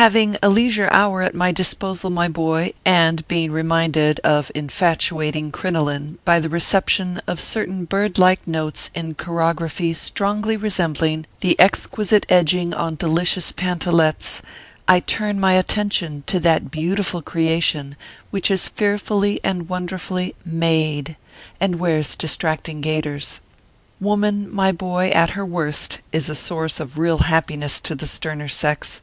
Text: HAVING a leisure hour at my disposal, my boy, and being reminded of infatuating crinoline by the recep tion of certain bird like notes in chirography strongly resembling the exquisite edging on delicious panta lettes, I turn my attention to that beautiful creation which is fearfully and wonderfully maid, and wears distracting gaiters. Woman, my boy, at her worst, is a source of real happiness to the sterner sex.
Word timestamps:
HAVING 0.00 0.38
a 0.42 0.48
leisure 0.48 0.88
hour 0.92 1.20
at 1.20 1.34
my 1.34 1.52
disposal, 1.52 2.08
my 2.08 2.26
boy, 2.26 2.72
and 2.86 3.28
being 3.28 3.52
reminded 3.52 4.18
of 4.20 4.50
infatuating 4.54 5.52
crinoline 5.52 6.16
by 6.24 6.40
the 6.40 6.48
recep 6.48 6.88
tion 6.88 7.20
of 7.26 7.38
certain 7.38 7.84
bird 7.84 8.16
like 8.18 8.48
notes 8.48 8.88
in 8.94 9.14
chirography 9.14 9.92
strongly 9.94 10.56
resembling 10.56 11.26
the 11.40 11.54
exquisite 11.60 12.24
edging 12.30 12.72
on 12.72 12.94
delicious 12.94 13.52
panta 13.52 13.92
lettes, 13.92 14.40
I 14.88 15.00
turn 15.00 15.38
my 15.38 15.52
attention 15.52 16.24
to 16.28 16.40
that 16.40 16.70
beautiful 16.70 17.20
creation 17.20 17.94
which 18.30 18.50
is 18.50 18.70
fearfully 18.70 19.38
and 19.44 19.68
wonderfully 19.68 20.34
maid, 20.46 21.18
and 21.60 21.74
wears 21.78 22.16
distracting 22.16 22.80
gaiters. 22.80 23.40
Woman, 24.00 24.50
my 24.50 24.72
boy, 24.72 25.08
at 25.10 25.28
her 25.36 25.44
worst, 25.44 25.98
is 26.10 26.30
a 26.30 26.34
source 26.34 26.80
of 26.80 26.96
real 26.96 27.18
happiness 27.18 27.80
to 27.80 27.94
the 27.94 28.06
sterner 28.06 28.48
sex. 28.48 29.02